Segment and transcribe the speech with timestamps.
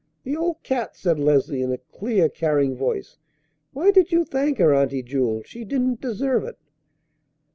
[0.23, 3.19] "The old cat!" said Leslie in a clear, carrying voice.
[3.71, 5.43] "Why did you thank her, Auntie Jewel?
[5.45, 6.57] She didn't deserve it."